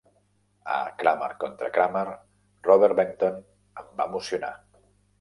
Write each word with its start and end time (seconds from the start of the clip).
A 0.75 0.77
"Kramer 1.01 1.27
contra 1.43 1.69
Kramer", 1.77 2.03
Robert 2.71 3.01
Benton 3.03 3.41
em 3.83 3.97
va 4.03 4.13
emocionar. 4.13 4.55